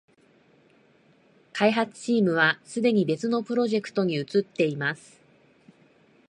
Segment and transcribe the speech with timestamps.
[1.53, 5.19] 開発チームはすでに別のプロジェクトに移ってます